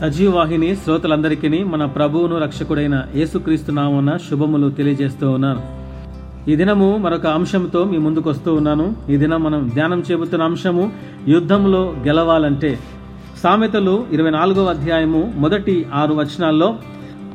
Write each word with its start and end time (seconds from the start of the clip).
సజీవవాహిని 0.00 0.76
శ్రోతలందరికీ 0.76 1.64
మన 1.64 1.84
ప్రభువును 1.84 2.38
రక్షకుడైన 2.38 3.02
యేసుక్రీస్తునామన్న 3.14 4.16
శుభములు 4.16 4.70
తెలియజేస్తూ 4.70 5.30
ఉన్నాను. 5.30 5.62
ఈ 6.50 6.56
దినము 6.56 6.96
మరొక 6.96 7.26
అంశంతో 7.26 7.84
మీ 7.84 7.98
ముందుకు 7.98 8.30
వస్తూ 8.30 8.54
ఉన్నాను. 8.54 8.96
ఈ 9.10 9.16
దినం 9.16 9.42
మనం 9.42 9.70
ధ్యానం 9.74 10.02
చేపుతున్న 10.10 10.44
అంశము 10.44 10.92
యుద్ధంలో 11.28 11.94
గెలవాలంటే. 12.06 12.78
సామెతలు 13.42 14.06
ఇరవై 14.12 14.30
నాలుగవ 14.30 14.64
అధ్యాయము 14.64 15.32
మొదటి 15.36 15.86
ఆరు 15.94 16.14
వచనాల్లో 16.14 16.76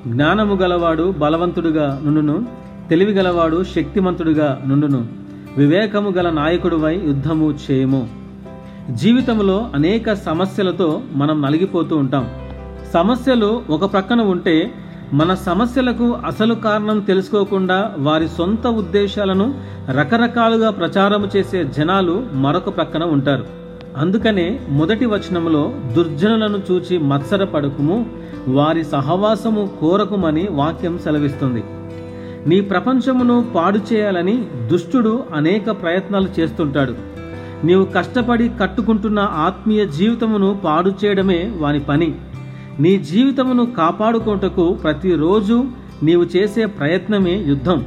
జ్ఞానము 0.07 0.55
గలవాడు 0.55 1.13
బలవంతుడుగా 1.17 2.01
నుండును 2.05 2.45
తెలివి 2.89 3.11
గలవాడు 3.11 3.63
శక్తిమంతుడుగా 3.63 4.61
నుండును. 4.67 5.07
వివేకము 5.57 6.09
గల 6.09 6.29
నాయకుడువై 6.29 6.95
యుద్ధము 7.05 7.53
చేయము. 7.71 8.09
జీవితంలో 8.91 9.69
అనేక 9.75 10.13
సమస్యలతో 10.13 11.01
మనం 11.15 11.41
నలిగిపోతూ 11.41 11.97
ఉంటాం. 11.97 12.27
సమస్యలు 12.93 13.61
ఒక 13.69 13.93
ప్రక్కన 13.93 14.21
ఉంటే 14.21 14.73
మన 15.13 15.34
సమస్యలకు 15.34 16.17
అసలు 16.25 16.53
కారణం 16.53 16.99
తెలుసుకోకుండా 16.99 17.95
వారి 17.99 18.27
సొంత 18.27 18.67
ఉద్దేశాలను 18.67 19.53
రకరకాలుగా 19.89 20.70
ప్రచారం 20.70 21.30
చేసే 21.35 21.63
జనాలు 21.63 22.23
మరొక 22.33 22.77
ప్రక్కన 22.77 23.03
ఉంటారు. 23.03 23.45
అందుకనే 23.97 24.59
మొదటి 24.69 25.05
వచనంలో 25.05 25.73
దుర్జనులను 25.93 26.59
చూచి 26.71 26.97
మత్సరపడకుము 26.97 28.05
వారి 28.47 28.83
సహవాసము 28.83 29.69
కోరకుమని 29.81 30.47
వాక్యం 30.52 30.97
సెలవిస్తుంది. 30.97 31.63
నీ 32.47 32.61
ప్రపంచమును 32.61 33.45
పాడు 33.55 33.80
చేయాలని 33.94 34.45
దుష్టుడు 34.71 35.23
అనేక 35.35 35.81
ప్రయత్నాలు 35.81 36.30
చేస్తుంటాడు. 36.39 36.95
నీవు 37.63 37.83
కష్టపడి 37.83 38.52
కట్టుకుంటున్న 38.61 39.19
ఆత్మీయ 39.19 39.85
జీవితమును 39.85 40.59
పాడు 40.66 40.94
చేయడమే 41.05 41.52
వాని 41.58 41.80
పని. 41.80 42.16
నీ 42.80 42.98
జీవితమును 42.98 43.66
కాపాడుకోటకు 43.66 44.73
ప్రతిరోజు 44.73 45.66
నీవు 46.03 46.23
చేసే 46.23 46.66
ప్రయత్నమే 46.66 47.44
యుద్ధం. 47.47 47.86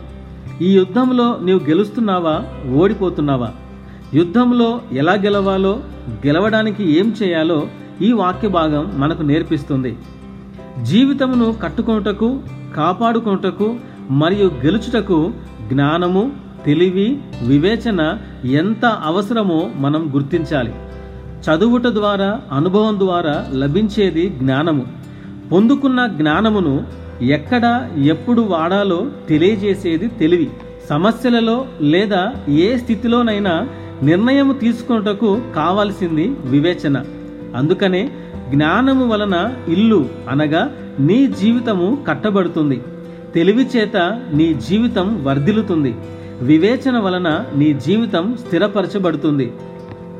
ఈ 0.62 0.72
యుద్ధంలో 0.72 1.38
నీవు 1.42 1.58
గెలుస్తున్నావా? 1.58 2.44
ఓడిపోతున్నావా? 2.74 3.52
యుద్ధంలో 4.14 4.80
ఎలా 4.92 5.12
గెలవాలో 5.12 5.80
గెలవడానికి 6.26 6.98
ఏం 6.98 7.14
చేయాలో 7.22 7.66
ఈ 8.02 8.12
వాక్య 8.12 8.48
భాగం 8.48 8.92
మనకు 8.96 9.22
నేర్పిస్తుంది. 9.22 9.96
జీవితమును 10.82 11.54
కట్టుకొనుటకు 11.62 12.40
కాపాడుకొనుటకు 12.76 13.76
మరియు 14.10 14.46
గెలుచుటకు 14.46 15.32
జ్ఞానము 15.68 16.32
తెలివి 16.66 17.18
వివేచన 17.46 18.18
ఎంత 18.44 18.84
అవసరమో 18.84 19.70
మనం 19.76 20.10
గుర్తించాలి. 20.14 20.74
చదువుట 21.44 21.86
ద్వారా 21.86 22.40
అనుభవం 22.52 22.98
ద్వారా 22.98 23.46
లభించేది 23.54 24.28
జ్ఞానము. 24.28 24.86
పొందుకున్న 25.52 26.06
జ్ఞానమును 26.06 26.82
ఎక్కడ 27.22 27.90
ఎప్పుడు 28.04 28.40
వాడాలో 28.40 29.06
తెలియజేసేది 29.28 30.08
తెలివి. 30.08 30.50
సమస్యలలో 30.88 31.66
లేదా 31.80 32.32
ఏ 32.48 32.76
స్థితిలోనైనా 32.76 33.68
నిర్ణయం 34.02 34.56
తీసుకున్నటకు 34.60 35.40
కావాల్సింది 35.56 36.36
వివేచన. 36.44 37.04
అందుకనే 37.56 38.10
జ్ఞానము 38.50 39.08
వలన 39.08 39.54
ఇల్లు 39.68 40.08
అనగా 40.28 40.72
నీ 41.00 41.26
జీవితము 41.26 41.98
కట్టబడుతుంది. 42.08 42.82
తెలివి 43.34 43.68
చేత 43.76 43.96
నీ 44.32 44.54
జీవితం 44.54 45.24
వర్ధిల్లుతుంది. 45.24 45.96
వివేచన 46.42 46.98
వలన 46.98 47.44
నీ 47.56 47.72
జీవితం 47.72 48.36
స్థిరపరచబడుతుంది. 48.46 49.52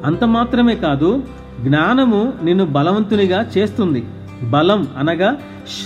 అంత 0.05 0.25
మాత్రమే 0.25 0.77
కాదు 0.77 1.23
జ్ఞానము 1.61 2.33
నిన్ను 2.45 2.65
బలవంతునిగా 2.67 3.51
చేస్తుంది. 3.59 4.05
బలం 4.51 4.89
అనగా 4.99 5.37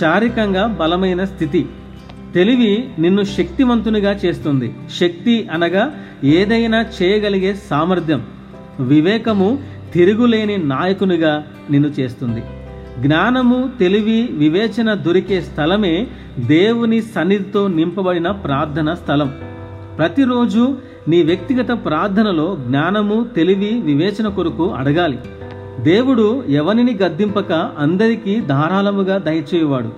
శారీరకంగా 0.01 0.67
బలమైన 0.67 1.23
స్థితి. 1.23 1.69
తెలివి 2.33 2.89
నిన్ను 2.99 3.23
శక్తివంతునిగా 3.23 4.11
చేస్తుంది. 4.11 4.75
శక్తి 4.99 5.47
అనగా 5.51 5.95
ఏదైనా 6.23 6.85
చేయగలిగే 7.01 7.53
సామర్థ్యం. 7.69 8.25
వివేకము 8.79 9.59
తిరుగులేని 9.93 10.57
నాయకునిగా 10.57 11.43
నిన్ను 11.71 11.89
చేస్తుంది. 11.89 12.43
జ్ఞానము 12.99 13.69
తెలివి 13.79 14.29
వివేచన 14.31 14.93
దొరికే 14.93 15.41
స్థలమే 15.41 16.07
దేవుని 16.39 17.01
సన్నిధితో 17.01 17.67
నింపబడిన 17.67 18.31
ప్రార్థన 18.31 18.93
స్థలం. 18.93 19.33
ప్రతిరోజు 19.97 20.77
నీ 21.09 21.23
వ్యక్తిగత 21.23 21.71
ప్రార్థనలో 21.85 22.57
జ్ఞానము 22.67 23.25
తెలివి 23.35 23.81
వివేచన 23.81 24.27
కొరకు 24.27 24.69
అడగాలి. 24.69 25.19
దేవుడు 25.79 26.43
ఎవనిని 26.49 26.97
గద్దింపక 27.03 27.51
అందరికీ 27.79 28.41
ధారాళముగా 28.41 29.17
దయచేయువాడు. 29.17 29.89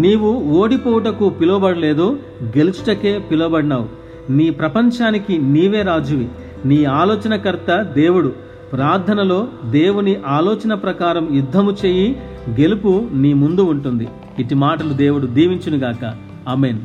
నీవు 0.00 0.32
ఓడిపోవుటకు 0.32 1.28
పిలువబడలేదు 1.28 2.18
గెలుచుటకే 2.42 3.18
పిలువబడినావు. 3.18 3.86
నీ 4.32 4.50
ప్రపంచానికి 4.50 5.38
నీవే 5.38 5.82
రాజువి. 5.82 6.28
నీ 6.64 6.84
ఆలోచనకర్త 6.84 7.82
దేవుడు. 7.82 8.32
ప్రార్థనలో 8.72 9.48
దేవుని 9.70 10.16
ఆలోచన 10.26 10.74
ప్రకారం 10.74 11.28
యుద్ధము 11.32 11.76
చెయ్యి 11.84 12.16
గెలుపు 12.60 13.08
నీ 13.12 13.32
ముందు 13.32 13.60
ఉంటుంది. 13.60 14.08
ఇటు 14.38 14.54
మాటలు 14.54 14.92
దేవుడు 14.92 15.26
దీవించునుగాక. 15.26 16.14
అమెన్ 16.48 16.78